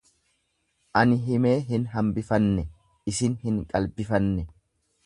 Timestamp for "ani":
1.01-1.17